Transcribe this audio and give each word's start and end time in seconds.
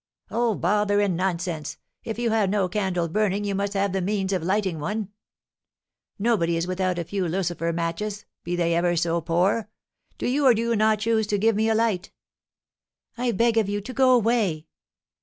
"Oh, 0.31 0.55
bother 0.55 0.99
and 0.99 1.15
nonsense! 1.15 1.77
If 2.03 2.17
you 2.17 2.31
have 2.31 2.49
no 2.49 2.67
candle 2.67 3.07
burning 3.07 3.43
you 3.43 3.53
must 3.53 3.73
have 3.73 3.93
the 3.93 4.01
means 4.01 4.33
of 4.33 4.41
lighting 4.41 4.79
one. 4.79 5.09
Nobody 6.17 6.57
is 6.57 6.65
without 6.65 6.97
a 6.97 7.03
few 7.03 7.27
lucifer 7.27 7.71
matches, 7.71 8.25
be 8.43 8.55
they 8.55 8.73
ever 8.73 8.95
so 8.95 9.21
poor. 9.21 9.69
Do 10.17 10.27
you 10.27 10.45
or 10.45 10.55
do 10.55 10.63
you 10.63 10.75
not 10.75 11.01
choose 11.01 11.27
to 11.27 11.37
give 11.37 11.55
me 11.55 11.69
a 11.69 11.75
light?" 11.75 12.11
"I 13.15 13.31
beg 13.31 13.57
of 13.57 13.69
you 13.69 13.79
to 13.81 13.93
go 13.93 14.15
away." 14.15 14.65